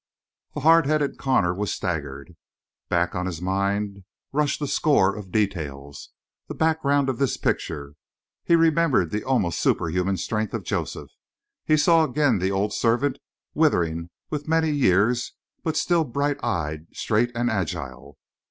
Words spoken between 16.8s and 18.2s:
straight and agile.